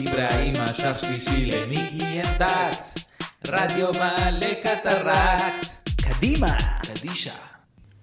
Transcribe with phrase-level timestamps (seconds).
[0.00, 3.00] אברהים אשך שלישי למיקי ינטקט
[3.46, 7.48] רדיו מעלה קטרקט קדימה קדישה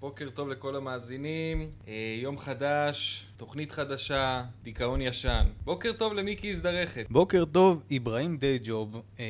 [0.06, 5.46] בוקר טוב לכל המאזינים, אה, יום חדש, תוכנית חדשה, דיכאון ישן.
[5.64, 7.06] בוקר טוב למיקי הזדרכת.
[7.10, 9.02] בוקר טוב, אברהים די ג'וב.
[9.20, 9.24] אה,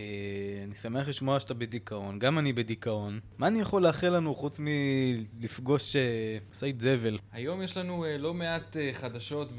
[0.65, 3.21] אני שמח לשמוע שאתה בדיכאון, גם אני בדיכאון.
[3.39, 6.03] מה אני יכול לאחל לנו חוץ מלפגוש אה,
[6.51, 7.19] משאית זבל?
[7.33, 9.53] היום יש לנו אה, לא מעט אה, חדשות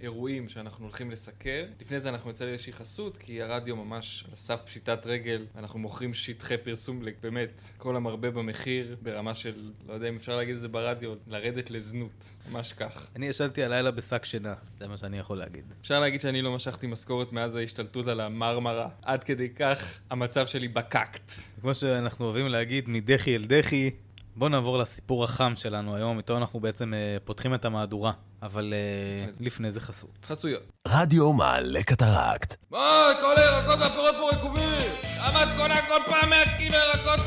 [0.00, 1.64] ואירועים שאנחנו הולכים לסקר.
[1.80, 5.46] לפני זה אנחנו נצא לאיזושהי חסות, כי הרדיו ממש על סף פשיטת רגל.
[5.56, 10.54] אנחנו מוכרים שטחי פרסום, באמת, כל המרבה במחיר, ברמה של, לא יודע אם אפשר להגיד
[10.54, 12.30] את זה ברדיו, לרדת לזנות.
[12.50, 13.06] ממש כך.
[13.16, 15.64] אני ישנתי הלילה בשק שינה, זה מה שאני יכול להגיד.
[15.80, 18.88] אפשר להגיד שאני לא משכתי משכורת מאז ההשתלטות על המרמרה.
[19.02, 21.32] עד כדי כך המצב שלי בקקט.
[21.60, 23.90] כמו שאנחנו אוהבים להגיד, מדחי אל דחי.
[24.38, 29.30] בואו נעבור לסיפור החם שלנו היום, איתו אנחנו בעצם אה, פותחים את המהדורה, אבל אה,
[29.40, 30.10] לפני זה חסות.
[30.24, 30.62] חסויות.
[30.88, 32.54] רדיו מעלה קטרקט.
[32.70, 34.92] בואי, כל הירקות והפירות פה רקובים!
[35.18, 37.26] למה את קונה כל פעם 100 קילו ירקות?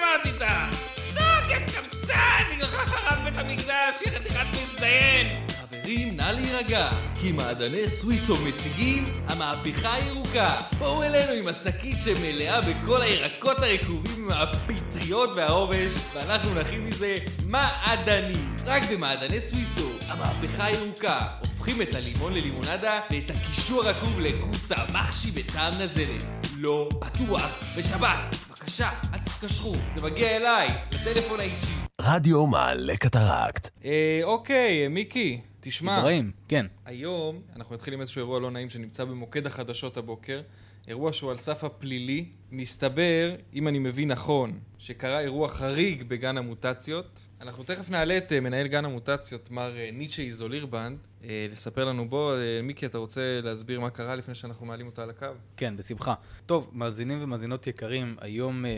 [0.00, 0.68] מה את איתה!
[0.96, 2.42] שתוק, יא קמצן!
[2.52, 5.49] בגללך חרב בית המקדש, יא חתיכת מזדיין!
[5.90, 10.48] חברים, נא להירגע, כי מעדני סוויסו מציגים המהפכה הירוקה.
[10.78, 17.16] בואו אלינו עם השקית שמלאה בכל הירקות הרקובים עם הפטריות והעובש, ואנחנו נכין מזה
[17.46, 18.54] מעדנים.
[18.66, 21.20] רק במעדני סוויסו, המהפכה הירוקה.
[21.40, 26.24] הופכים את הלימון ללימונדה ואת הקישור הרקוב לכוסה מחשי בטעם נזלת.
[26.56, 27.64] לא בטוח.
[27.76, 31.72] בשבת, בבקשה, אל תתקשרו, זה מגיע אליי, לטלפון האישי.
[32.00, 33.68] רדיו מעלה קטרקט.
[33.84, 35.98] אה, אוקיי, מיקי, תשמע.
[35.98, 36.66] אברהים, כן.
[36.84, 40.42] היום אנחנו נתחיל עם איזשהו אירוע לא נעים שנמצא במוקד החדשות הבוקר.
[40.88, 42.26] אירוע שהוא על סף הפלילי.
[42.52, 47.24] מסתבר, אם אני מבין נכון, שקרה אירוע חריג בגן המוטציות.
[47.40, 52.08] אנחנו תכף נעלה את אה, מנהל גן המוטציות, מר אה, ניטשה איזולירבנד, אה, לספר לנו
[52.08, 52.32] בו.
[52.62, 55.26] מיקי, אתה רוצה להסביר מה קרה לפני שאנחנו מעלים אותו על הקו?
[55.56, 56.14] כן, בשמחה.
[56.46, 58.70] טוב, מאזינים ומאזינות יקרים, היום אה,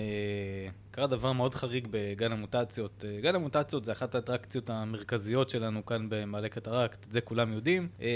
[0.91, 3.05] קרה דבר מאוד חריג בגן המוטציות.
[3.21, 7.89] גן המוטציות זה אחת האטרקציות המרכזיות שלנו כאן במעלה קטרקט, את זה כולם יודעים.
[8.03, 8.09] אה,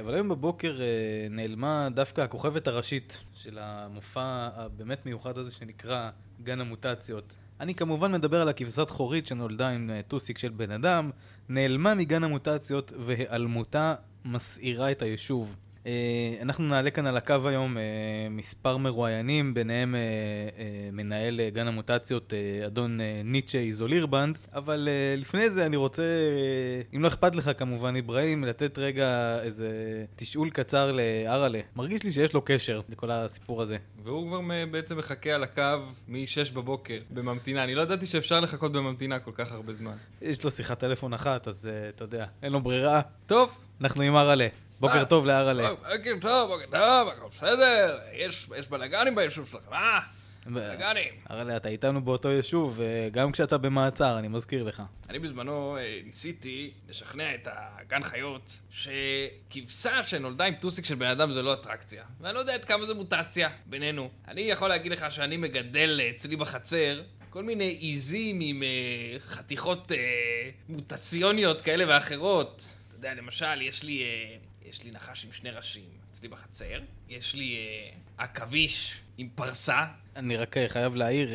[0.00, 0.86] אבל היום בבוקר אה,
[1.30, 6.10] נעלמה דווקא הכוכבת הראשית של המופע הבאמת מיוחד הזה שנקרא
[6.42, 7.36] גן המוטציות.
[7.60, 11.10] אני כמובן מדבר על הכבשת חורית שנולדה עם אה, טוסיק של בן אדם,
[11.48, 13.94] נעלמה מגן המוטציות והיעלמותה
[14.24, 15.56] מסעירה את היישוב.
[15.86, 17.82] אה, אנחנו נעלה כאן על הקו היום אה,
[18.30, 20.00] מספר מרואיינים, ביניהם אה,
[20.92, 22.32] מנהל גן המוטציות
[22.66, 26.02] אדון ניטשה איזולירבנד, אבל לפני זה אני רוצה,
[26.94, 29.68] אם לא אכפת לך כמובן אברהים, לתת רגע איזה
[30.16, 31.60] תשאול קצר לאראלה.
[31.76, 33.76] מרגיש לי שיש לו קשר לכל הסיפור הזה.
[34.04, 35.62] והוא כבר בעצם מחכה על הקו
[36.08, 37.64] מ-6 בבוקר בממתינה.
[37.64, 39.96] אני לא ידעתי שאפשר לחכות בממתינה כל כך הרבה זמן.
[40.22, 43.00] יש לו שיחת טלפון אחת, אז אתה יודע, אין לו ברירה.
[43.26, 44.65] טוב, אנחנו עם אראלה.
[44.80, 45.74] בוקר אה, טוב לאראלה.
[45.74, 50.00] בוקר טוב, בוקר טוב, הכל בסדר, יש, בלאגנים ביישוב שלכם, אה?
[50.46, 51.12] בלאגנים.
[51.30, 52.80] אראלה, אתה איתנו באותו יישוב,
[53.12, 54.82] גם כשאתה במעצר, אני מזכיר לך.
[55.08, 61.32] אני בזמנו אה, ניסיתי לשכנע את הגן חיות שכבשה שנולדה עם טוסיק של בן אדם
[61.32, 62.04] זה לא אטרקציה.
[62.20, 64.10] ואני לא יודע עד כמה זה מוטציה בינינו.
[64.28, 67.02] אני יכול להגיד לך שאני מגדל אצלי בחצר
[67.36, 69.96] כל מיני עיזים עם אה, חתיכות אה,
[70.68, 72.72] מוטציוניות כאלה ואחרות.
[72.88, 76.80] אתה יודע, למשל, יש לי, אה, יש לי נחש עם שני ראשים אצלי בחצר.
[77.08, 79.84] יש לי אה, עכביש עם פרסה.
[80.16, 81.28] אני רק אה, חייב להעיר,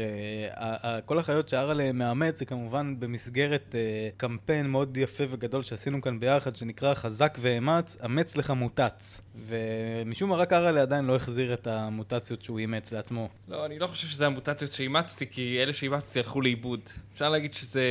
[0.57, 6.19] אה, כל החיות שאראלה מאמץ זה כמובן במסגרת אה, קמפיין מאוד יפה וגדול שעשינו כאן
[6.19, 9.21] ביחד, שנקרא חזק ואמץ, אמץ לך מוטץ.
[9.35, 13.29] ומשום מה רק אראלה עדיין לא החזיר את המוטציות שהוא אימץ לעצמו.
[13.47, 16.79] לא, אני לא חושב שזה המוטציות שאימצתי, כי אלה שאימצתי הלכו לאיבוד.
[17.13, 17.83] אפשר להגיד שזה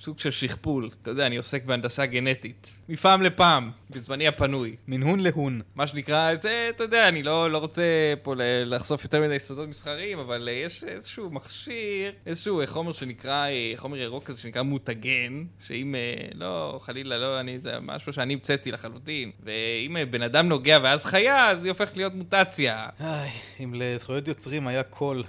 [0.00, 0.90] סוג של שכפול.
[1.02, 2.76] אתה יודע, אני עוסק בהנדסה גנטית.
[2.88, 4.76] מפעם לפעם, בזמני הפנוי.
[4.88, 5.60] מנהון להון.
[5.74, 7.82] מה שנקרא, זה, אתה יודע, אני לא, לא רוצה
[8.22, 8.34] פה
[8.64, 13.72] לחשוף יותר מדי סודות מסחריים, אבל אה, יש איזשהו מכשיר, איזשהו אה, חומר שנקרא, אה,
[13.76, 15.94] חומר ירוק כזה שנקרא מוטגן, שאם,
[16.34, 19.30] לא, חלילה, לא, אני, זה משהו שאני המצאתי לחלוטין.
[19.42, 22.86] ואם בן אדם נוגע ואז חיה, אז היא הופכת להיות מוטציה.
[23.00, 23.30] איי,
[23.64, 25.24] אם לזכויות יוצרים היה קול,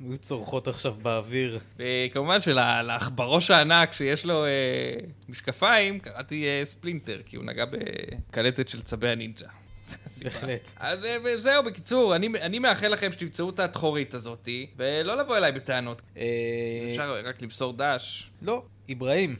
[0.00, 1.58] היו צורחות עכשיו באוויר.
[1.76, 4.50] וכמובן שלעכברוש הענק שיש לו אה,
[5.28, 9.48] משקפיים, קראתי אה, ספלינטר, כי הוא נגע בקלטת של צבי הנינג'ה.
[10.24, 10.70] בהחלט.
[10.76, 15.52] אז אה, זהו, בקיצור, אני, אני מאחל לכם שתמצאו את הדחורית הזאתי, ולא לבוא אליי
[15.52, 16.02] בטענות.
[16.16, 16.22] אה,
[16.90, 18.30] אפשר רק למסור דש.
[18.42, 18.62] לא,
[18.92, 19.36] אברהים.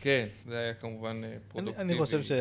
[0.00, 1.82] כן, זה היה כמובן אה, פרודוקטיבי.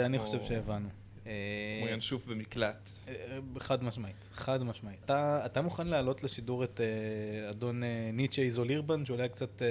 [0.06, 0.90] אני חושב שהבנו.
[1.30, 1.34] אה,
[1.82, 2.90] כמו ינשוף במקלט.
[3.08, 3.14] אה,
[3.60, 5.00] חד משמעית, חד משמעית.
[5.06, 9.68] אתה, אתה מוכן להעלות לשידור את אה, אדון אה, ניטשה איזולירבן, שאולי קצת אה,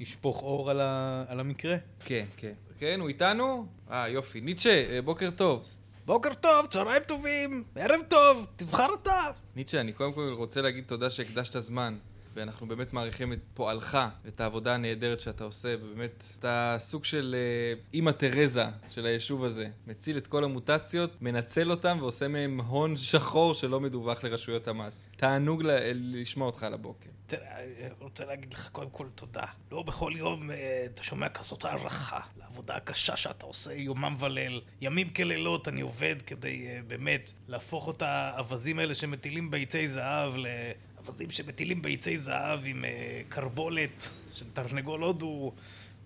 [0.00, 1.76] ישפוך אור על, ה, על המקרה?
[2.04, 2.52] כן, כן.
[2.78, 3.66] כן, הוא איתנו?
[3.90, 4.40] אה, יופי.
[4.40, 5.64] ניטשה, אה, בוקר טוב.
[6.06, 9.20] בוקר טוב, צהריים טובים, ערב טוב, תבחר אתה.
[9.56, 11.98] ניטשה, אני קודם כל רוצה להגיד תודה שהקדשת זמן.
[12.38, 13.98] ואנחנו באמת מעריכים את פועלך,
[14.28, 19.68] את העבודה הנהדרת שאתה עושה, ובאמת, אתה סוג של אה, אימא תרזה של היישוב הזה.
[19.86, 25.10] מציל את כל המוטציות, מנצל אותם ועושה מהם הון שחור שלא מדווח לרשויות המס.
[25.16, 25.70] תענוג ל-
[26.20, 27.10] לשמוע אותך על הבוקר.
[27.26, 29.44] תראה, אני רוצה להגיד לך קודם כל תודה.
[29.72, 34.60] לא בכל יום אה, אתה שומע כזאת הערכה לעבודה הקשה שאתה עושה יומם וליל.
[34.80, 40.32] ימים כלילות אני עובד כדי אה, באמת להפוך את האווזים האלה שמטילים ביצי זהב
[41.08, 45.52] לאווזים שמטילים ביצי זהב עם אה, קרבולת של תרנגול הודו,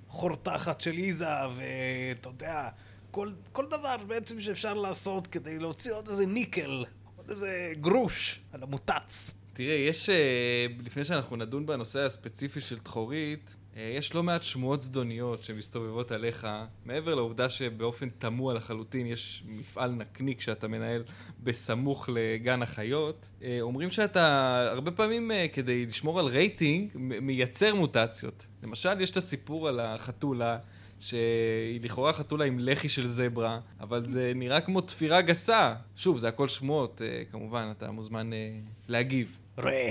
[0.08, 1.26] חור תחת של איזה,
[1.56, 2.68] ואתה יודע,
[3.10, 6.84] כל, כל דבר בעצם שאפשר לעשות כדי להוציא עוד איזה ניקל,
[7.16, 9.34] עוד איזה גרוש על המוטץ.
[9.52, 14.82] תראה, יש, אה, לפני שאנחנו נדון בנושא הספציפי של דחורית, אה, יש לא מעט שמועות
[14.82, 16.46] זדוניות שמסתובבות עליך,
[16.84, 21.04] מעבר לעובדה שבאופן תמוה לחלוטין יש מפעל נקניק שאתה מנהל
[21.42, 23.28] בסמוך לגן החיות.
[23.42, 28.46] אה, אומרים שאתה הרבה פעמים אה, כדי לשמור על רייטינג מייצר מוטציות.
[28.62, 30.58] למשל, יש את הסיפור על החתולה.
[31.02, 35.74] שהיא לכאורה חתולה עם לחי של זברה, אבל זה נראה כמו תפירה גסה.
[35.96, 38.50] שוב, זה הכל שמועות, אה, כמובן, אתה מוזמן אה,
[38.88, 39.38] להגיב.
[39.58, 39.90] ראה,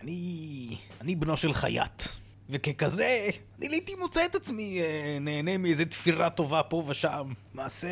[0.00, 0.76] אני...
[1.00, 2.02] אני בנו של חייט.
[2.50, 7.32] וככזה, אני לעיתים מוצא את עצמי אה, נהנה מאיזה תפירה טובה פה ושם.
[7.54, 7.88] מעשה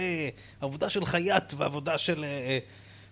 [0.61, 2.59] עבודה של חייט ועבודה של אה,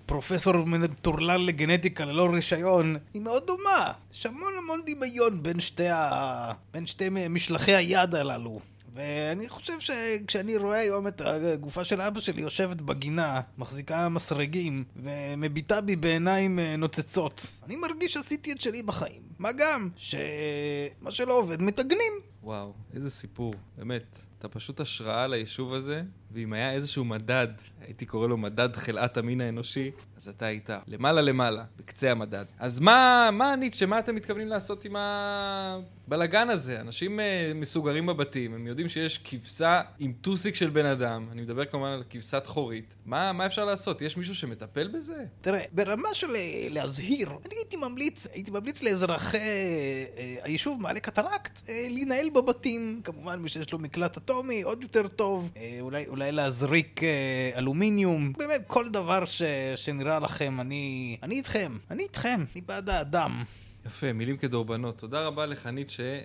[0.07, 3.93] פרופסור מטורלל לגנטיקה ללא רישיון היא מאוד דומה.
[4.13, 6.53] יש המון המון דמיון בין שתי, ה...
[6.73, 8.61] בין שתי משלחי היד הללו.
[8.95, 15.81] ואני חושב שכשאני רואה היום את הגופה של אבא שלי יושבת בגינה, מחזיקה מסרגים, ומביטה
[15.81, 19.30] בי בעיניים אה, נוצצות, אני מרגיש שעשיתי את שלי בחיים.
[19.41, 22.13] מה גם שמה שלא עובד מתגנים.
[22.43, 23.55] וואו, איזה סיפור.
[23.79, 26.03] באמת, אתה פשוט השראה ליישוב הזה,
[26.33, 27.49] ואם היה איזשהו מדד,
[27.81, 32.45] הייתי קורא לו מדד חלאת המין האנושי, אז אתה היית למעלה למעלה, בקצה המדד.
[32.59, 36.81] אז מה, מה ניטשה, מה אתם מתכוונים לעשות עם הבלגן הזה?
[36.81, 37.23] אנשים uh,
[37.55, 42.03] מסוגרים בבתים, הם יודעים שיש כבשה עם טוסיק של בן אדם, אני מדבר כמובן על
[42.11, 42.97] כבשת חורית.
[43.07, 44.03] מה, מה אפשר לעשות?
[44.03, 45.25] יש מישהו שמטפל בזה?
[45.41, 51.61] תראה, ברמה של אה, להזהיר, אני הייתי ממליץ, הייתי ממליץ לאזרחי אה, היישוב מעלה קטרקט
[51.69, 53.01] אה, להינעל בבתים.
[53.05, 55.51] כמובן, מי שיש לו מקלט אטומי, עוד יותר טוב.
[55.57, 58.33] אה, אולי, אולי להזריק אה, אלומיניום.
[58.39, 59.43] באמת, כל דבר ש,
[59.77, 61.79] שנראה לכם, אני, אני איתכם.
[61.91, 63.43] אני איתכם, אני בעד האדם.
[63.87, 64.99] יפה, מילים כדורבנות.
[64.99, 66.03] תודה רבה לך, ניטשה.
[66.03, 66.19] אה,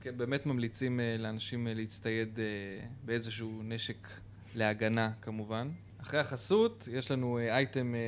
[0.00, 2.44] כן, באמת ממליצים אה, לאנשים אה, להצטייד אה,
[3.04, 4.08] באיזשהו נשק
[4.54, 5.68] להגנה, כמובן.
[6.02, 8.00] אחרי החסות, יש לנו אה, אייטם אה,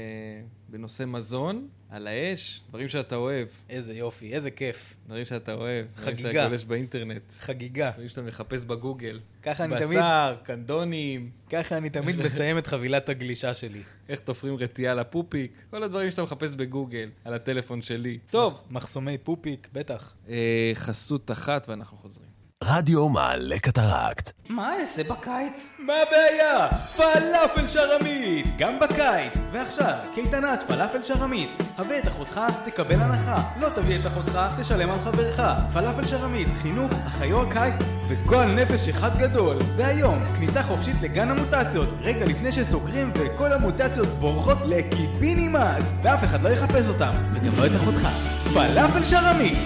[0.69, 4.95] בנושא מזון, על האש, דברים שאתה אוהב, איזה יופי, איזה כיף.
[5.07, 5.87] דברים שאתה אוהב.
[5.97, 6.33] דברים חגיגה.
[6.33, 7.23] שאתה גולש באינטרנט.
[7.41, 7.91] חגיגה.
[7.91, 9.21] דברים שאתה מחפש בגוגל.
[9.43, 13.83] ככה אני בשר, תמיד, קנדונים, ככה אני תמיד מסיים את חבילת הגלישה שלי.
[14.09, 18.19] איך תופרים רטייה לפופיק, כל הדברים שאתה מחפש בגוגל, על הטלפון שלי.
[18.31, 20.15] טוב, מחסומי פופיק, בטח.
[20.29, 22.34] אה, חסות אחת ואנחנו חוזרים.
[22.63, 24.31] רדיו מעלה קטרקט.
[24.49, 25.69] מה אעשה בקיץ?
[25.79, 26.69] מה הבעיה?
[26.97, 28.57] פלאפל שרמית!
[28.59, 29.33] גם בקיץ!
[29.53, 31.51] ועכשיו, קייטנת פלאפל שרמית.
[31.79, 33.43] הבא את אחותך, תקבל הנחה.
[33.61, 35.41] לא תביא את אחותך, תשלם על חברך.
[35.73, 37.75] פלאפל שרמית, חינוך, אחיות קיץ
[38.09, 39.59] וגועל נפש אחד גדול.
[39.77, 41.89] והיום, כניסה חופשית לגן המוטציות.
[42.01, 45.85] רגע לפני שסוגרים וכל המוטציות בורחות לקיבינימט.
[46.03, 48.09] ואף אחד לא יחפש אותם, וגם לא את אחותך.
[48.55, 49.59] פלאפל שרמית!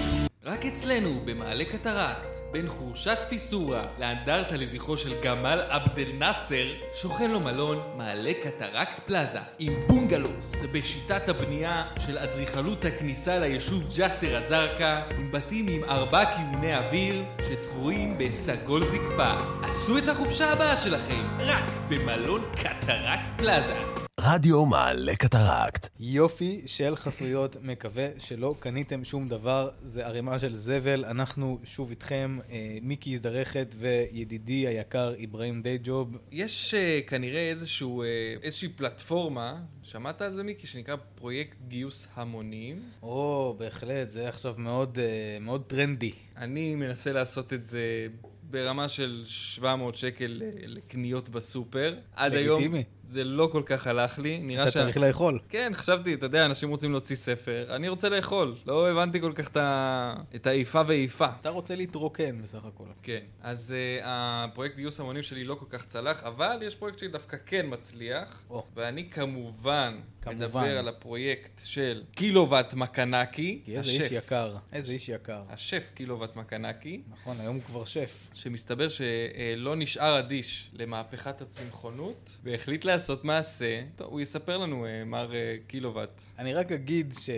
[0.45, 7.31] רק אצלנו, במעלה קטרקט, בין חורשת פיסורה לאנדרטה לזכרו של גמל עבד אל נאצר, שוכן
[7.31, 15.01] לו מלון מעלה קטרקט פלאזה, עם בונגלוס בשיטת הבנייה של אדריכלות הכניסה ליישוב ג'סר א-זרקא,
[15.17, 19.33] עם בתים עם ארבע כיווני אוויר שצבועים בסגול זקפה.
[19.63, 24.08] עשו את החופשה הבאה שלכם, רק במלון קטרקט פלאזה.
[24.21, 25.87] רדיו מעלה קטרקט.
[25.99, 32.39] יופי של חסויות, מקווה שלא קניתם שום דבר, זה ערימה של זבל, אנחנו שוב איתכם,
[32.51, 36.17] אה, מיקי הזדרכת וידידי היקר אברהים דייג'וב.
[36.31, 40.67] יש אה, כנראה איזשהו, אה, איזושהי פלטפורמה, שמעת על זה מיקי?
[40.67, 42.81] שנקרא פרויקט גיוס המונים.
[43.03, 46.11] או, בהחלט, זה עכשיו מאוד, אה, מאוד טרנדי.
[46.37, 48.07] אני מנסה לעשות את זה
[48.49, 51.95] ברמה של 700 שקל אה, לקניות בסופר.
[52.15, 52.83] עד היום לגיטימי.
[53.09, 54.37] זה לא כל כך הלך לי.
[54.39, 55.39] נראה אתה צריך לאכול.
[55.49, 58.55] כן, חשבתי, אתה יודע, אנשים רוצים להוציא ספר, אני רוצה לאכול.
[58.67, 61.27] לא הבנתי כל כך את ה- את האיפה ואיפה.
[61.41, 62.83] אתה רוצה להתרוקן בסך הכל.
[63.03, 67.07] כן, אז uh, הפרויקט גיוס המונים שלי לא כל כך צלח, אבל יש פרויקט שלי
[67.07, 68.63] דווקא כן מצליח, או.
[68.75, 70.37] ואני כמובן, כמובן.
[70.39, 74.55] מדבר על הפרויקט של קילוואט מקנקי, כי איזה איש יקר.
[74.73, 75.41] איזה איש יקר.
[75.49, 78.27] השף קילוואט מקנקי, נכון, היום הוא כבר שף.
[78.33, 83.81] שמסתבר שלא נשאר אדיש למהפכת הצמחונות, והחליט לעשות מעשה.
[83.95, 86.21] טוב, הוא יספר לנו, אה, מר אה, קילוואט.
[86.39, 87.29] אני רק אגיד ש...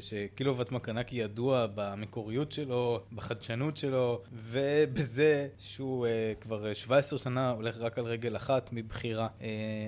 [0.00, 7.98] שקילוואט מקנקי ידוע במקוריות שלו, בחדשנות שלו, ובזה שהוא uh, כבר 17 שנה הולך רק
[7.98, 9.28] על רגל אחת מבחירה.
[9.40, 9.42] Uh,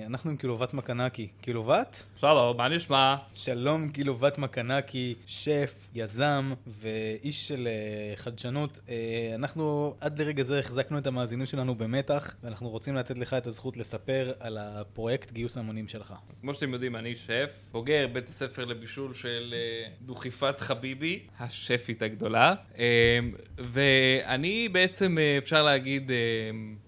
[0.05, 1.27] אנחנו עם קילוואט מקנקי.
[1.41, 1.97] קילוואט?
[2.15, 3.15] שלום, מה נשמע?
[3.33, 8.77] שלום קילוואט מקנקי, שף, יזם ואיש של uh, חדשנות.
[8.77, 8.89] Uh,
[9.35, 13.77] אנחנו עד לרגע זה החזקנו את המאזינים שלנו במתח, ואנחנו רוצים לתת לך את הזכות
[13.77, 16.13] לספר על הפרויקט גיוס המונים שלך.
[16.33, 22.01] אז כמו שאתם יודעים, אני שף, בוגר בית הספר לבישול של אה, דוכיפת חביבי, השפית
[22.01, 22.53] הגדולה.
[22.77, 23.19] אה,
[23.57, 26.11] ואני בעצם, אה, אפשר להגיד,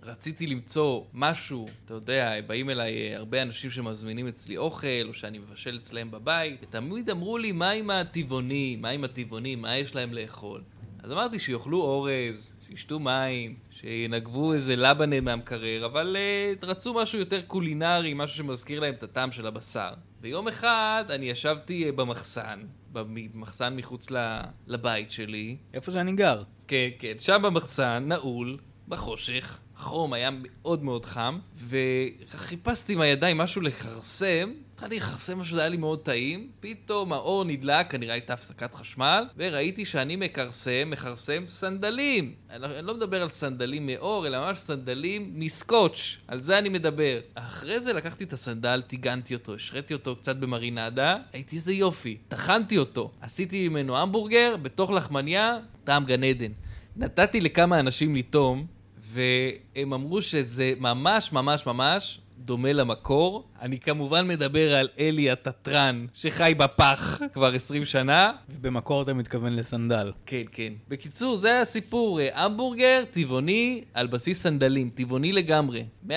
[0.03, 5.77] רציתי למצוא משהו, אתה יודע, באים אליי הרבה אנשים שמזמינים אצלי אוכל, או שאני מבשל
[5.81, 8.81] אצלם בבית, ותמיד אמרו לי, מה עם הטבעונים?
[8.81, 9.61] מה עם הטבעונים?
[9.61, 10.61] מה יש להם לאכול?
[11.03, 16.18] אז אמרתי שיאכלו אורז, שישתו מים, שינגבו איזה לבנה מהמקרר, אבל
[16.62, 19.94] uh, רצו משהו יותר קולינרי, משהו שמזכיר להם את הטעם של הבשר.
[20.22, 22.60] ויום אחד אני ישבתי uh, במחסן,
[22.92, 25.58] במחסן מחוץ ל, לבית שלי.
[25.74, 26.44] איפה שאני גר.
[26.68, 33.62] כן, כן, שם במחסן, נעול, בחושך, חום היה מאוד מאוד חם, וחיפשתי עם הידיים משהו
[33.62, 38.74] לכרסם, התחלתי לכרסם משהו, זה היה לי מאוד טעים, פתאום האור נדלק, כנראה הייתה הפסקת
[38.74, 42.34] חשמל, וראיתי שאני מכרסם, מכרסם סנדלים.
[42.50, 46.70] אני לא, אני לא מדבר על סנדלים מאור, אלא ממש סנדלים מסקוץ', על זה אני
[46.70, 47.20] מדבר.
[47.36, 52.77] אחרי זה לקחתי את הסנדל, טיגנתי אותו, השריתי אותו קצת במרינדה, הייתי איזה יופי, טחנתי
[52.77, 56.51] אותו, עשיתי ממנו המבורגר, בתוך לחמניה, טעם גן עדן.
[56.96, 58.65] נתתי לכמה אנשים לטעום,
[59.13, 63.43] והם אמרו שזה ממש ממש ממש דומה למקור.
[63.62, 68.32] אני כמובן מדבר על אלי התתרן, שחי בפח כבר 20 שנה.
[68.50, 70.12] ובמקור אתה מתכוון לסנדל.
[70.25, 70.74] כן, כן.
[70.88, 72.20] בקיצור, זה הסיפור.
[72.20, 75.84] אה, המבורגר טבעוני על בסיס סנדלים, טבעוני לגמרי.
[76.08, 76.12] 100%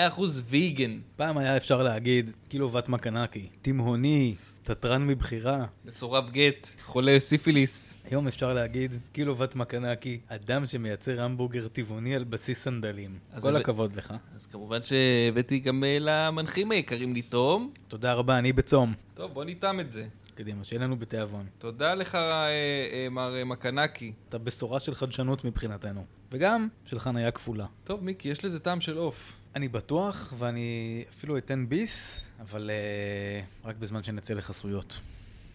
[0.49, 0.99] ויגן.
[1.17, 4.35] פעם היה אפשר להגיד, קילוואט מקנקי, תימהוני,
[4.67, 5.65] תתרן מבחירה.
[5.85, 7.95] מסורב גט, חולה סיפיליס.
[8.11, 13.19] היום אפשר להגיד, קילוואט מקנקי, אדם שמייצר המבורגר טבעוני על בסיס סנדלים.
[13.41, 14.15] כל הכבוד לך.
[14.37, 17.73] אז כמובן שהבאתי גם אה, למנחים היקרים לטעום.
[17.89, 18.95] תודה רבה, אני בצום.
[19.15, 20.07] טוב, בוא נטעם את זה.
[20.37, 21.47] קדימה, שיהיה לנו בתיאבון.
[21.59, 22.49] תודה לך, אה,
[22.93, 24.13] אה, מר אה, מקנקי.
[24.29, 26.05] אתה בשורה של חדשנות מבחינתנו.
[26.33, 27.67] וגם של חניה כפולה.
[27.85, 29.37] טוב, מיקי, יש לזה טעם של עוף.
[29.55, 35.01] אני בטוח, ואני אפילו אתן ביס, אבל uh, רק בזמן שנצא לחסויות.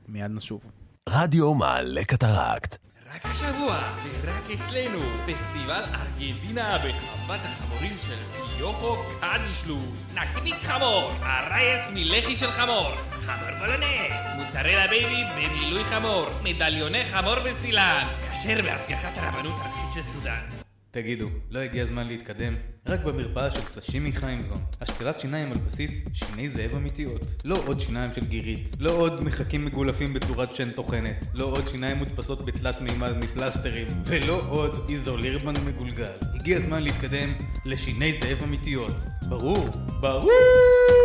[0.07, 0.61] מיד נשוב.
[1.09, 2.77] רדיו מעלה קטרקט.
[3.14, 3.80] רק השבוע,
[4.22, 8.16] ורק אצלנו, פסטיבל ארגנטינה בחוות החמורים של
[8.58, 10.14] יוחו קדישלוס.
[10.14, 18.04] נקניק חמור, הרייס מלחי של חמור, חמור בולונז, מוצרלה בייבי במילוי חמור, מדליוני חמור בסילן,
[18.32, 20.59] כשר בהשגחת הרבנות הראשית של סודאן.
[20.91, 22.55] תגידו, לא הגיע הזמן להתקדם?
[22.85, 24.57] רק במרפאה של סשימי חיימזון.
[24.81, 27.21] השתלת שיניים על בסיס שיני זאב אמיתיות.
[27.45, 28.69] לא עוד שיניים של גירית.
[28.79, 31.25] לא עוד מחקים מגולפים בצורת שן טוחנת.
[31.33, 33.87] לא עוד שיניים מודפסות בתלת מימד מפלסטרים.
[34.05, 36.13] ולא עוד איזולירבן מגולגל.
[36.33, 37.33] הגיע הזמן להתקדם
[37.65, 38.95] לשיני זאב אמיתיות.
[39.29, 39.69] ברור?
[39.99, 41.00] ברור!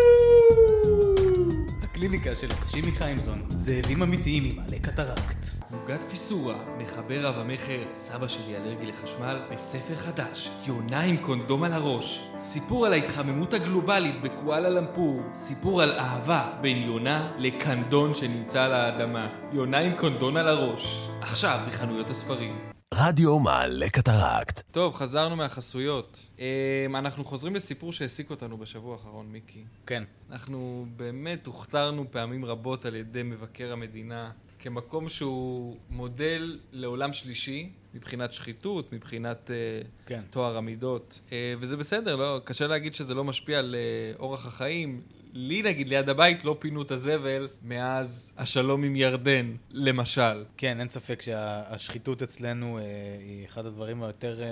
[1.96, 3.42] הקליניקה של סשימי חיימזון.
[3.48, 5.46] זאבים אמיתיים עם עלי קטרקט.
[5.72, 11.72] עוגת פיסורה, מחבר רב המכר, סבא שלי אלרגי לחשמל, בספר חדש, יונה עם קונדום על
[11.72, 12.30] הראש.
[12.38, 15.22] סיפור על ההתחממות הגלובלית בקואלה למפור.
[15.34, 19.28] סיפור על אהבה בין יונה לקנדון שנמצא על האדמה.
[19.52, 21.08] יונה עם קונדון על הראש.
[21.20, 22.65] עכשיו בחנויות הספרים.
[22.94, 24.60] רדיו מעלה קטרקט.
[24.70, 26.28] טוב, חזרנו מהחסויות.
[26.38, 29.64] אמ, אנחנו חוזרים לסיפור שהעסיק אותנו בשבוע האחרון, מיקי.
[29.86, 30.02] כן.
[30.30, 38.32] אנחנו באמת הוכתרנו פעמים רבות על ידי מבקר המדינה כמקום שהוא מודל לעולם שלישי, מבחינת
[38.32, 40.20] שחיתות, מבחינת uh, כן.
[40.30, 41.20] טוהר המידות.
[41.26, 45.00] Uh, וזה בסדר, לא, קשה להגיד שזה לא משפיע על uh, אורח החיים.
[45.36, 50.44] לי נגיד ליד הבית לא פינו את הזבל מאז השלום עם ירדן, למשל.
[50.56, 52.82] כן, אין ספק שהשחיתות אצלנו אה,
[53.20, 54.48] היא אחד הדברים היותר אה,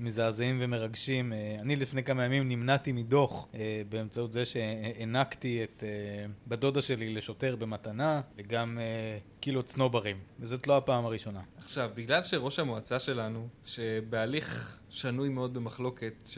[0.00, 1.32] מזעזעים ומרגשים.
[1.32, 5.88] אה, אני לפני כמה ימים נמנעתי מדוח אה, באמצעות זה שהענקתי את אה,
[6.46, 11.40] בת דודה שלי לשוטר במתנה, וגם אה, קילו צנוברים, וזאת לא הפעם הראשונה.
[11.58, 16.28] עכשיו, בגלל שראש המועצה שלנו, שבהליך שנוי מאוד במחלוקת,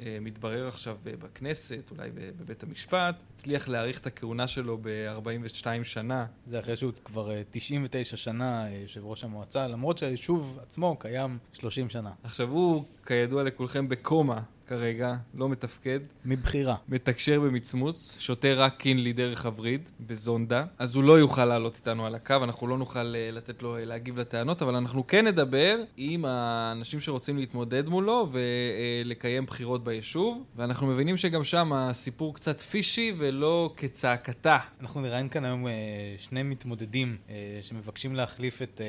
[0.00, 6.26] שמתברר עכשיו בכנסת, אולי בבית המשפט, הצליח להאריך את הכהונה שלו ב-42 שנה.
[6.46, 11.38] זה אחרי שהוא כבר אה, 99 שנה אה, יושב ראש המועצה, למרות שהיישוב עצמו קיים
[11.52, 12.10] 30 שנה.
[12.22, 14.42] עכשיו, הוא, כידוע לכולכם, בקומה.
[14.66, 16.00] כרגע, לא מתפקד.
[16.24, 16.76] מבחירה.
[16.88, 22.14] מתקשר במצמוץ, שותה רק קינלי דרך הווריד, בזונדה, אז הוא לא יוכל לעלות איתנו על
[22.14, 26.24] הקו, אנחנו לא נוכל אה, לתת לו אה, להגיב לטענות, אבל אנחנו כן נדבר עם
[26.24, 33.74] האנשים שרוצים להתמודד מולו ולקיים בחירות ביישוב, ואנחנו מבינים שגם שם הסיפור קצת פישי ולא
[33.76, 34.58] כצעקתה.
[34.80, 35.72] אנחנו נראיין כאן היום אה,
[36.18, 38.86] שני מתמודדים אה, שמבקשים להחליף את אה,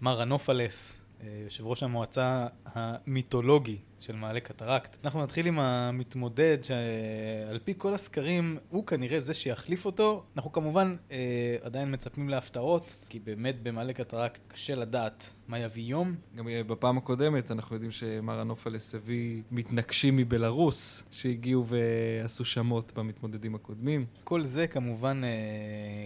[0.00, 4.96] מר הנופלס, אה, יושב ראש המועצה המיתולוגי של מעלה קטרקט.
[5.04, 10.24] אנחנו נתחיל עם המתמודד שעל פי כל הסקרים הוא כנראה זה שיחליף אותו.
[10.36, 16.14] אנחנו כמובן אה, עדיין מצפים להפתעות, כי באמת במעלה קטרקט קשה לדעת מה יביא יום.
[16.36, 23.54] גם אה, בפעם הקודמת אנחנו יודעים שמר הנופלס הביא מתנגשים מבלארוס שהגיעו ועשו שמות במתמודדים
[23.54, 24.06] הקודמים.
[24.24, 25.30] כל זה כמובן אה,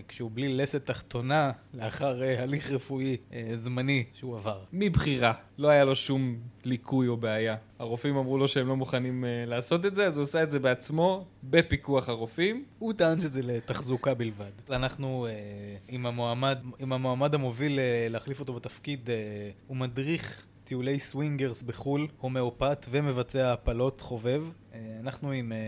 [0.09, 4.65] כשהוא בלי לסת תחתונה לאחר אה, הליך רפואי אה, זמני שהוא עבר.
[4.73, 7.57] מבחירה, לא היה לו שום ליקוי או בעיה.
[7.79, 10.59] הרופאים אמרו לו שהם לא מוכנים uh, לעשות את זה, אז הוא עושה את זה
[10.59, 12.65] בעצמו, בפיקוח הרופאים.
[12.79, 14.51] הוא טען שזה לתחזוקה בלבד.
[14.71, 15.33] אנחנו אה,
[15.89, 19.15] עם, המועמד, עם המועמד המוביל אה, להחליף אותו בתפקיד, אה,
[19.67, 24.43] הוא מדריך טיולי swingers בחו"ל, הומאופת ומבצע הפלות חובב.
[25.01, 25.59] אנחנו עם אה,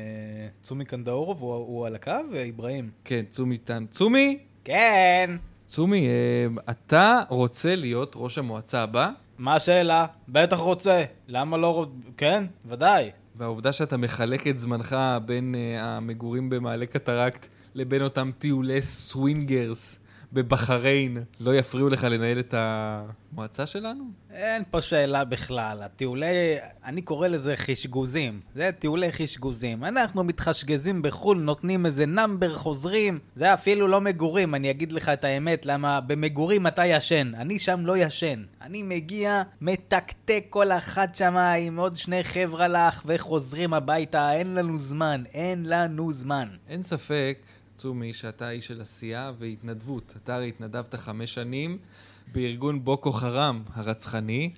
[0.62, 2.90] צומי קנדאורוב, הוא, הוא על הקו, ואיברהים.
[3.04, 3.84] כן, צומי איתן.
[3.90, 4.38] צומי?
[4.64, 5.36] כן!
[5.66, 10.06] צומי, אה, אתה רוצה להיות ראש המועצה הבא, מה השאלה?
[10.28, 11.04] בטח רוצה.
[11.28, 11.88] למה לא רוצ...
[12.16, 13.10] כן, ודאי.
[13.36, 19.98] והעובדה שאתה מחלק את זמנך בין אה, המגורים במעלה קטרקט לבין אותם טיולי swingers
[20.32, 24.04] בבחריין, לא יפריעו לך לנהל את המועצה שלנו?
[24.30, 25.82] אין פה שאלה בכלל.
[25.82, 28.40] הטיולי, אני קורא לזה חישגוזים.
[28.54, 29.84] זה טיולי חישגוזים.
[29.84, 33.18] אנחנו מתחשגזים בחו"ל, נותנים איזה number, חוזרים.
[33.34, 37.32] זה אפילו לא מגורים, אני אגיד לך את האמת, למה במגורים אתה ישן.
[37.34, 38.42] אני שם לא ישן.
[38.62, 44.32] אני מגיע, מתקתק כל אחת שמה עם עוד שני חבר'ה לך, וחוזרים הביתה.
[44.32, 46.48] אין לנו זמן, אין לנו זמן.
[46.68, 47.38] אין ספק,
[47.76, 50.14] צומי, שאתה איש של עשייה והתנדבות.
[50.16, 51.78] אתה הרי התנדבת חמש שנים
[52.32, 54.50] בארגון בוקו חרם הרצחני.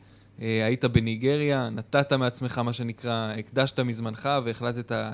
[0.42, 5.10] אה, היית בניגריה, נתת מעצמך מה שנקרא, הקדשת מזמנך והחלטת אה,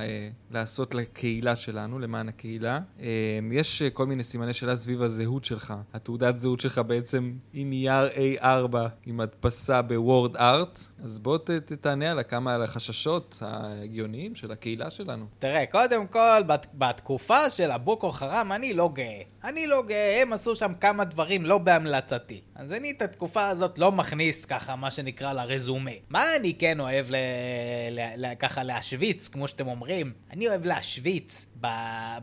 [0.50, 2.78] לעשות לקהילה שלנו, למען הקהילה.
[3.00, 3.08] אה,
[3.52, 5.74] יש כל מיני סימני שאלה סביב הזהות שלך.
[5.94, 8.08] התעודת זהות שלך בעצם היא נייר
[8.40, 14.52] A4 עם הדפסה בוורד ארט, אז בוא ת, תענה על כמה על החששות ההגיוניים של
[14.52, 15.26] הקהילה שלנו.
[15.38, 19.22] תראה, קודם כל, בת, בתקופה של הבוקו חרם אני לא גאה.
[19.44, 22.40] אני לא גאה, הם עשו שם כמה דברים לא בהמלצתי.
[22.54, 25.90] אז אני את התקופה הזאת לא מכניס ככה, מה שנקרא, לרזומה.
[26.08, 27.16] מה אני כן אוהב ל...
[27.90, 28.26] ל...
[28.26, 28.34] ל...
[28.38, 30.12] ככה להשוויץ, כמו שאתם אומרים?
[30.30, 31.66] אני אוהב להשוויץ ב...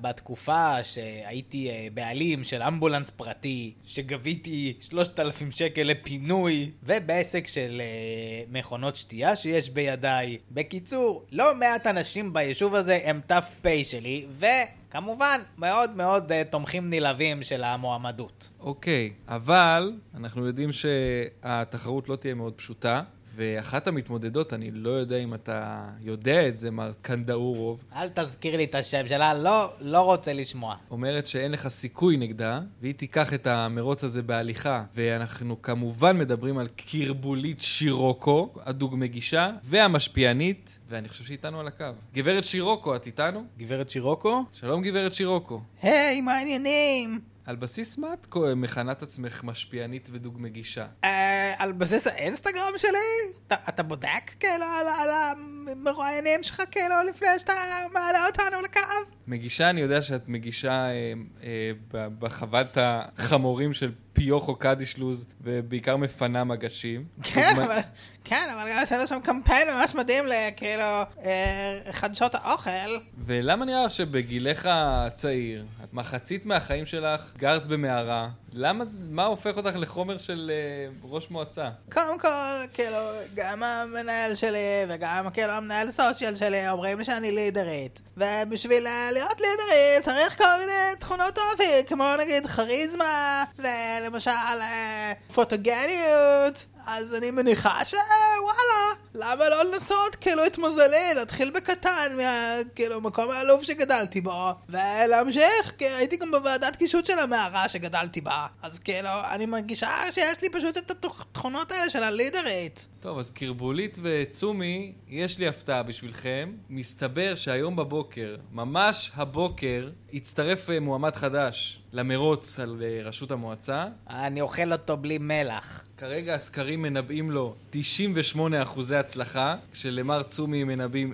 [0.02, 8.96] בתקופה שהייתי אה, בעלים של אמבולנס פרטי, שגביתי 3,000 שקל לפינוי, ובעסק של אה, מכונות
[8.96, 10.38] שתייה שיש בידיי.
[10.52, 14.46] בקיצור, לא מעט אנשים ביישוב הזה הם ת"פ שלי, ו...
[14.92, 18.50] כמובן, מאוד מאוד uh, תומכים נלהבים של המועמדות.
[18.60, 23.04] אוקיי, אבל אנחנו יודעים שהתחרות לא תהיה מאוד פשוטה,
[23.36, 28.64] ואחת המתמודדות, אני לא יודע אם אתה יודע את זה, מר קנדאורוב, אל תזכיר לי
[28.64, 30.76] את השם שלה, לא, לא רוצה לשמוע.
[30.92, 34.84] אומרת שאין לך סיכוי נגדה, והיא תיקח את המרוץ הזה בהליכה.
[34.96, 41.86] ואנחנו כמובן מדברים על קרבולית שירוקו, הדוג מגישה, והמשפיענית, ואני חושב שהיא איתנו על הקו.
[42.14, 43.44] גברת שירוקו, את איתנו?
[43.58, 44.44] גברת שירוקו?
[44.54, 45.62] שלום גברת שירוקו.
[45.82, 47.20] היי, מה העניינים?
[47.46, 50.86] על בסיס מה את מכנה את עצמך משפיענית ודוג מגישה?
[51.04, 53.34] אה, על בסיס האינסטגרם שלי?
[53.48, 57.54] אתה, אתה בודק כאילו על, על המרואיינים שלך כאילו לפני שאתה
[57.94, 58.80] מעלה אותנו לקו?
[59.28, 67.06] מגישה, אני יודע שאת מגישה אה, אה, בחוות החמורים של פיוכו קדישלוז, ובעיקר מפנה מגשים.
[67.24, 67.80] כן, אבל,
[68.24, 70.84] כן, אבל גם עשינו שם קמפיין ממש מדהים לכאילו
[71.24, 72.98] אה, חדשות האוכל.
[73.26, 79.76] ולמה נראה לך שבגילך הצעיר, את מחצית מהחיים שלך גרת במערה, למה, מה הופך אותך
[79.76, 81.70] לחומר של אה, ראש מועצה?
[81.92, 82.28] קודם כל,
[82.74, 82.98] כאילו,
[83.34, 88.02] גם המנהל שלי וגם כאילו המנהל סושיאל שלי אומרים לי שאני לידרית.
[88.18, 96.66] ובשביל אה, להיות לידרית צריך כל מיני תכונות אופי, כמו נגיד כריזמה, ולמשל אה, פוטוגניות.
[96.86, 102.56] אז אני מניחה שוואלה, למה לא לנסות כאילו את מזלי, להתחיל בקטן מה...
[102.76, 108.48] כאילו מקום העלוב שגדלתי בו, ולהמשיך, כי הייתי גם בוועדת קישוט של המערה שגדלתי בה,
[108.62, 112.88] אז כאילו, אני מרגישה שיש לי פשוט את התכונות האלה של הלידרית.
[113.02, 116.52] טוב, אז קרבולית וצומי, יש לי הפתעה בשבילכם.
[116.70, 123.88] מסתבר שהיום בבוקר, ממש הבוקר, הצטרף אה, מועמד חדש למרוץ על אה, ראשות המועצה.
[124.10, 125.84] אני אוכל אותו בלי מלח.
[125.98, 131.14] כרגע הסקרים מנבאים לו 98 אחוזי הצלחה, כשלמר צומי מנבאים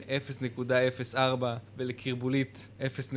[1.13, 1.17] 0.04
[1.77, 3.13] ולקרבולית 0.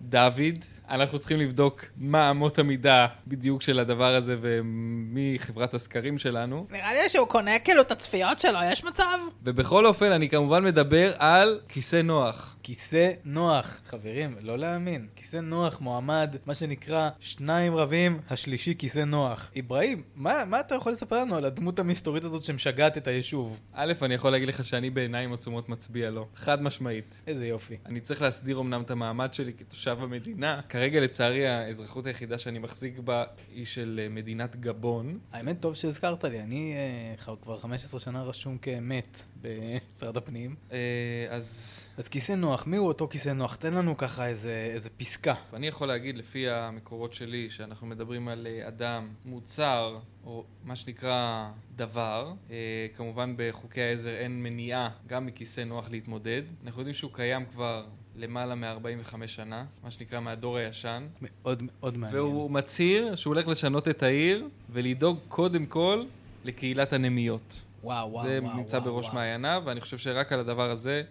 [0.00, 0.64] דוד.
[0.88, 6.66] אנחנו צריכים לבדוק מה אמות המידה בדיוק של הדבר הזה ומי חברת הסקרים שלנו.
[6.70, 9.18] נראה לי שהוא קונה כאילו את הצפיות שלו, יש מצב?
[9.42, 12.53] ובכל אופן, אני כמובן מדבר על כיסא נוח.
[12.64, 15.06] כיסא נוח, חברים, לא להאמין.
[15.16, 19.50] כיסא נוח מועמד, מה שנקרא, שניים רבים, השלישי כיסא נוח.
[19.58, 23.60] אברהים, מה, מה אתה יכול לספר לנו על הדמות המסתורית הזאת שמשגעת את היישוב?
[23.72, 26.28] א', אני יכול להגיד לך שאני בעיניים עצומות מצביע לו.
[26.36, 27.22] חד משמעית.
[27.26, 27.76] איזה יופי.
[27.86, 30.60] אני צריך להסדיר אמנם את המעמד שלי כתושב המדינה.
[30.68, 33.24] כרגע, לצערי, האזרחות היחידה שאני מחזיק בה
[33.54, 35.18] היא של אה, מדינת גבון.
[35.32, 36.74] האמת, טוב שהזכרת לי, אני
[37.28, 40.54] אה, כבר 15 שנה רשום כמת במשרד הפנים.
[40.72, 41.80] אה, אז...
[41.96, 43.54] אז כיסא נוח, מי הוא אותו כיסא נוח?
[43.54, 45.34] תן לנו ככה איזה, איזה פסקה.
[45.52, 51.50] אני יכול להגיד לפי המקורות שלי שאנחנו מדברים על אה, אדם, מוצר, או מה שנקרא
[51.76, 52.32] דבר.
[52.50, 56.42] אה, כמובן בחוקי העזר אין מניעה גם מכיסא נוח להתמודד.
[56.64, 57.84] אנחנו יודעים שהוא קיים כבר
[58.16, 61.06] למעלה מ-45 שנה, מה שנקרא מהדור הישן.
[61.22, 62.22] מאוד מאוד מעניין.
[62.22, 66.04] והוא מצהיר שהוא הולך לשנות את העיר ולדאוג קודם כל
[66.44, 67.62] לקהילת הנמיות.
[67.84, 69.14] וואו, וואו, זה וואו, נמצא וואו, בראש וואו.
[69.14, 71.02] מעייניו, ואני חושב שרק על הדבר הזה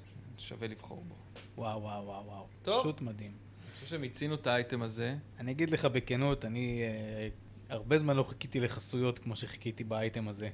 [0.44, 1.16] שווה לבחור בו.
[1.58, 2.48] וואו, וואו, וואו, וואו.
[2.62, 2.80] טוב.
[2.80, 3.32] פשוט מדהים.
[3.32, 5.16] אני חושב שמיצינו את האייטם הזה.
[5.40, 7.28] אני אגיד לך בכנות, אני אה,
[7.70, 10.50] הרבה זמן לא חיכיתי לחסויות כמו שחיכיתי באייטם הזה.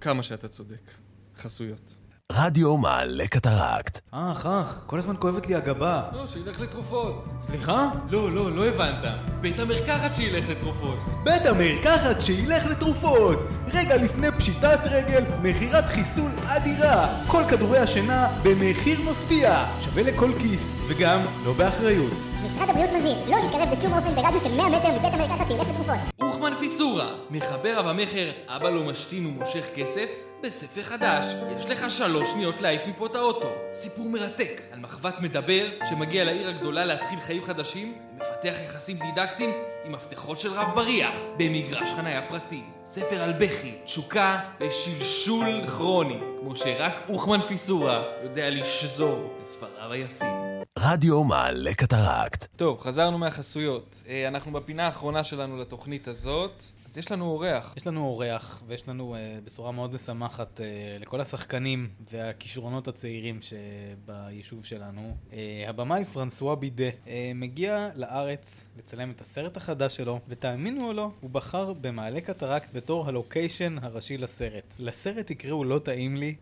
[0.00, 0.90] כמה שאתה צודק.
[1.36, 1.94] חסויות.
[2.32, 4.00] רדיו מעלה קטרקט.
[4.10, 6.02] אח, אח, כל הזמן כואבת לי הגבה.
[6.12, 7.24] לא, שילך לתרופות.
[7.42, 7.88] סליחה?
[8.10, 9.04] לא, לא, לא הבנת.
[9.40, 10.98] בית המרקחת שילך לתרופות.
[11.24, 13.38] בית המרקחת שילך לתרופות!
[13.72, 17.24] רגע לפני פשיטת רגל, מכירת חיסול אדירה!
[17.26, 19.64] כל כדורי השינה במחיר מפתיע!
[19.80, 22.12] שווה לכל כיס, וגם לא באחריות.
[22.42, 26.13] משרד הבריאות מזהיר, לא להתקרב בשום אופן ברדיוס של 100 מטר מבית המרקחת שילך לתרופות.
[26.44, 30.08] אוחמן פיסורה, מחבר רב המכר, אבא לא משתין ומושך כסף,
[30.42, 31.24] בספר חדש.
[31.58, 33.48] יש לך שלוש שניות להעיף מפה את האוטו.
[33.72, 39.50] סיפור מרתק על מחבת מדבר שמגיע לעיר הגדולה להתחיל חיים חדשים ומפתח יחסים דידקטיים
[39.84, 42.62] עם מפתחות של רב בריח במגרש חניה פרטי.
[42.84, 50.33] ספר על בכי, תשוקה ושלשול כרוני, כמו שרק אוחמן פיסורה יודע לשזור בספריו היפים.
[50.78, 52.46] רדיו מעלה קטרקט.
[52.56, 54.02] טוב, חזרנו מהחסויות.
[54.08, 56.64] אה, אנחנו בפינה האחרונה שלנו לתוכנית הזאת.
[56.90, 57.74] אז יש לנו אורח.
[57.76, 60.62] יש לנו אורח, ויש לנו uh, בשורה מאוד משמחת uh,
[61.02, 65.16] לכל השחקנים והכישרונות הצעירים שביישוב שלנו.
[65.30, 65.34] Uh,
[65.68, 71.30] הבמאי פרנסואה בידה uh, מגיע לארץ לצלם את הסרט החדש שלו, ותאמינו או לא, הוא
[71.30, 74.74] בחר במעלה קטרקט בתור הלוקיישן הראשי לסרט.
[74.78, 76.34] לסרט יקראו לא טעים לי.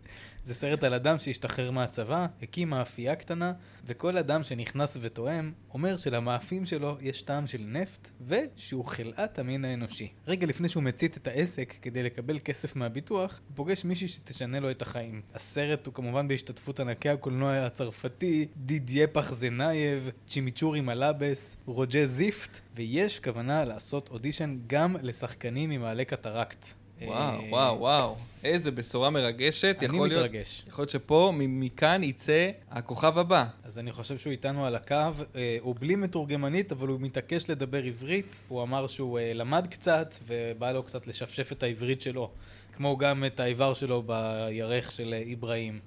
[0.44, 3.52] זה סרט על אדם שהשתחרר מהצבא, הקים מאפייה קטנה,
[3.86, 10.12] וכל אדם שנכנס וטועם, אומר שלמאפים שלו יש טעם של נפט, ושהוא חלאת המין האנושי.
[10.26, 14.70] רגע לפני שהוא מצית את העסק כדי לקבל כסף מהביטוח, הוא פוגש מישהי שתשנה לו
[14.70, 15.22] את החיים.
[15.34, 23.64] הסרט הוא כמובן בהשתתפות ענקי הקולנוע הצרפתי, דידיה פחזנייב, צ'ימיצ'ורי מלאבס, רוג'ה זיפט, ויש כוונה
[23.64, 26.81] לעשות אודישן גם לשחקנים ממעלה קטרקט.
[27.06, 28.16] וואו, אה, וואו, וואו.
[28.44, 29.76] איזה בשורה מרגשת.
[29.78, 30.62] אני יכול להיות- מתרגש.
[30.68, 33.44] יכול להיות שפה, מכאן יצא הכוכב הבא.
[33.64, 34.94] אז אני חושב שהוא איתנו על הקו,
[35.36, 38.36] אה, הוא בלי מתורגמנית, אבל הוא מתעקש לדבר עברית.
[38.48, 42.30] הוא אמר שהוא אה, למד קצת, ובא לו קצת לשפשף את העברית שלו.
[42.76, 45.78] כמו גם את האיבר שלו בירך של אה, איברהים.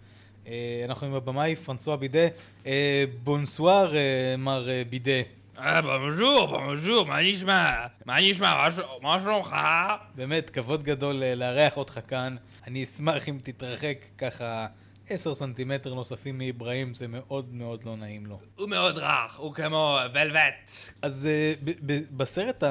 [0.48, 0.54] אה,
[0.86, 2.28] אנחנו עם הבמאי פרנסואה בידה.
[2.66, 3.94] אה, בונסואר,
[4.38, 5.22] מר בידה.
[5.60, 7.88] אה, בונז'ור, בונז'ור, מה נשמע?
[8.06, 8.68] מה נשמע?
[9.02, 9.56] מה שלומך?
[10.16, 12.36] באמת, כבוד גדול אה, לארח אותך כאן.
[12.68, 14.68] אני אשמח אם תתרחק ככה
[15.10, 18.40] עשר סנטימטר נוספים מאיברהים, זה מאוד מאוד לא נעים לו.
[18.56, 20.70] הוא מאוד רך, הוא כמו ולווט.
[21.02, 21.54] אז אה,
[22.12, 22.64] בסרט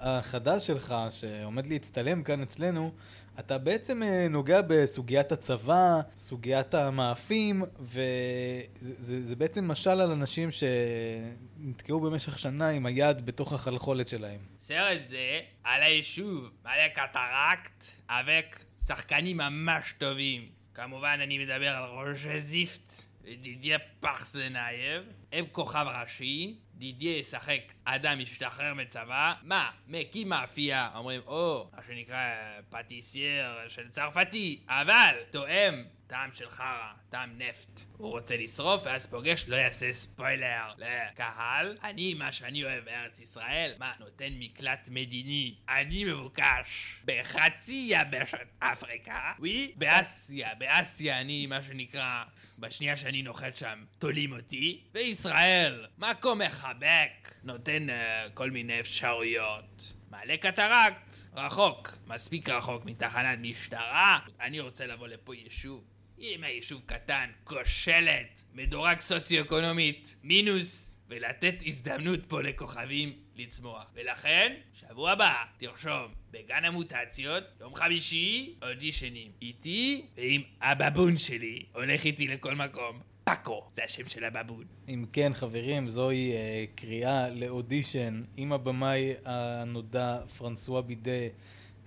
[0.00, 2.92] החדש שלך, שעומד להצטלם כאן אצלנו,
[3.38, 10.48] אתה בעצם אה, נוגע בסוגיית הצבא, סוגיית המאפים, וזה זה, זה בעצם משל על אנשים
[10.50, 14.40] שנתקעו במשך שנה עם היד בתוך החלחולת שלהם.
[14.58, 20.56] סרט זה על היישוב מעלה קטרקט, avec שחקנים ממש טובים.
[20.76, 25.02] כמובן אני מדבר על רוז'ה זיפט ודידיה פרסנייב.
[25.32, 26.54] הם כוכב ראשי.
[26.74, 29.34] דידיה ישחק אדם משתחרר מצבא.
[29.42, 29.70] מה?
[29.88, 30.90] מקים מאפייה.
[30.94, 32.34] אומרים, או, מה שנקרא
[32.70, 34.60] pâtissier של צרפתי.
[34.68, 37.80] אבל טועם טעם של חרא, טעם נפט.
[37.96, 41.78] הוא רוצה לשרוף ואז פוגש, לא יעשה ספוילר לקהל.
[41.82, 45.54] אני, מה שאני אוהב בארץ ישראל, מה, נותן מקלט מדיני.
[45.68, 49.32] אני מבוקש בחצי יבשת אפריקה.
[49.38, 52.24] ווי, באסיה, באסיה אני, מה שנקרא,
[52.58, 54.80] בשנייה שאני נוחת שם, תולים אותי.
[54.94, 59.92] וישראל, מקום מחבק, נותן uh, כל מיני אפשרויות.
[60.10, 64.18] מעלה קטרקט, רחוק, מספיק רחוק מתחנת משטרה.
[64.40, 65.95] אני רוצה לבוא לפה יישוב.
[66.18, 73.86] אם היישוב קטן, כושלת, מדורג סוציו-אקונומית, מינוס, ולתת הזדמנות פה לכוכבים לצמוח.
[73.94, 79.30] ולכן, שבוע הבא, תרשום, בגן המוטציות, יום חמישי, אודישנים.
[79.42, 83.00] איתי ועם הבבון שלי, הולך איתי לכל מקום.
[83.24, 84.64] פאקו, זה השם של הבבון.
[84.88, 91.10] אם כן, חברים, זוהי אה, קריאה לאודישן עם הבמאי הנודע פרנסואה בידה,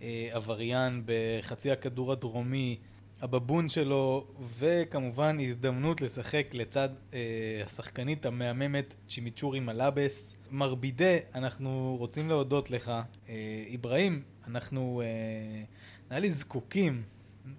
[0.01, 2.77] אה, עבריין בחצי הכדור הדרומי,
[3.21, 4.27] הבבון שלו,
[4.57, 7.19] וכמובן הזדמנות לשחק לצד אה,
[7.65, 10.35] השחקנית המהממת צ'ימיצ'ורי מלאבס.
[10.51, 12.91] מר בידה, אנחנו רוצים להודות לך.
[13.29, 13.33] אה,
[13.75, 15.63] אברהים, אנחנו אה,
[16.09, 17.03] נראה לי זקוקים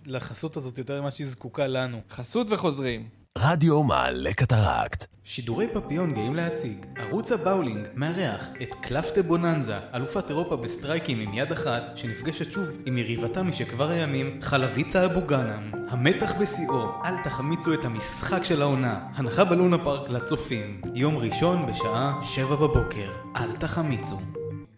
[0.07, 2.01] לחסות הזאת יותר ממה שהיא זקוקה לנו.
[2.11, 3.09] חסות וחוזרים.
[3.39, 5.07] רדיו מעלה קטרקט.
[5.33, 6.87] שידורי פפיון גאים להציג.
[6.97, 12.69] ערוץ הבאולינג מארח את קלף דה בוננזה, אלופת אירופה בסטרייקים עם יד אחת, שנפגשת שוב
[12.87, 15.71] עם יריבתה משכבר הימים, חלביצה אבו גאנם.
[15.89, 19.01] המתח בשיאו, אל תחמיצו את המשחק של העונה.
[19.15, 20.81] הנחה בלונה פארק לצופים.
[20.95, 23.11] יום ראשון בשעה שבע בבוקר.
[23.37, 24.17] אל תחמיצו.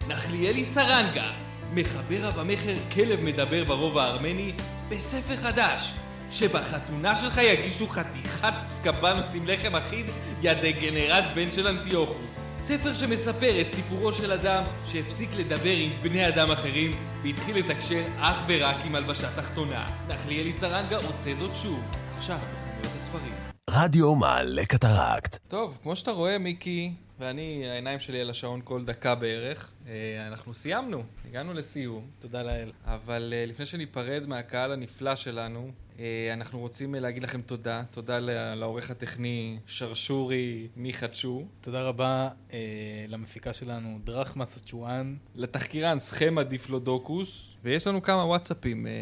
[0.08, 1.30] נחליאלי סרנגה,
[1.74, 4.52] מחבר המכר כלב מדבר ברובע הארמני
[4.88, 5.94] בספר חדש,
[6.32, 10.06] שבחתונה שלך יגישו חתיכת קבנוס עם לחם אחיד,
[10.42, 12.44] יא דגנרט בן של אנטיוכוס.
[12.60, 16.90] ספר שמספר את סיפורו של אדם שהפסיק לדבר עם בני אדם אחרים
[17.22, 19.90] והתחיל לתקשר אך ורק עם הלבשה תחתונה.
[20.08, 21.80] נחליאלי סרנגה עושה זאת שוב,
[22.16, 23.34] עכשיו בחנויות הספרים.
[23.70, 25.36] רדיו מעלה קטרקט.
[25.48, 30.54] טוב, כמו שאתה רואה, מיקי, ואני, העיניים שלי על השעון כל דקה בערך, אה, אנחנו
[30.54, 32.06] סיימנו, הגענו לסיום.
[32.20, 32.72] תודה לאל.
[32.84, 35.70] אבל אה, לפני שניפרד מהקהל הנפלא שלנו,
[36.32, 37.82] אנחנו רוצים אה, להגיד לכם תודה.
[37.90, 38.18] תודה
[38.54, 42.58] לעורך הטכני שרשורי מיכה צ'ו, תודה רבה אה,
[43.08, 45.14] למפיקה שלנו, דרחמה סצ'ואן.
[45.34, 48.92] לתחקירן סכמה דיפלודוקוס, ויש לנו כמה וואטסאפים, אה,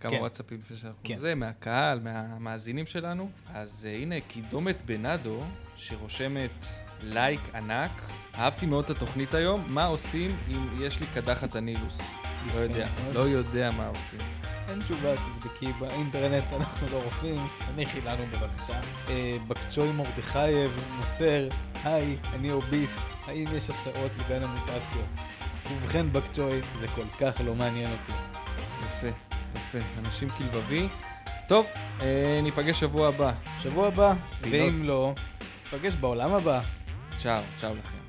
[0.00, 0.18] כמה כן.
[0.20, 1.14] וואטסאפים לפני שאנחנו כן.
[1.14, 3.30] זה, מהקהל, מהמאזינים שלנו.
[3.54, 5.40] אז אה, הנה, קידומת בנאדו,
[5.76, 6.66] שרושמת
[7.00, 8.02] לייק ענק.
[8.34, 12.25] אהבתי מאוד את התוכנית היום, מה עושים אם יש לי קדחת הנילוס?
[12.54, 13.14] לא יודע, מאוד.
[13.14, 14.20] לא יודע מה עושים.
[14.68, 18.80] אין תשובה, תבדקי באינטרנט, אנחנו לא רופאים, תניחי לנו בבקשה.
[19.08, 21.48] אה, בקצ'וי מרדכייב מוסר,
[21.84, 25.06] היי, אני אוביס, האם יש הסעות לגן המוטציות?
[25.72, 28.12] ובכן בקצ'וי, זה כל כך לא מעניין אותי.
[28.84, 29.16] יפה,
[29.56, 30.88] יפה, אנשים כלבבי.
[31.48, 31.66] טוב,
[32.00, 33.32] אה, ניפגש שבוע הבא.
[33.58, 34.14] שבוע הבא.
[34.40, 35.14] ואם לא,
[35.66, 36.60] נפגש בעולם הבא.
[37.18, 38.05] צ'או, צ'או לכם.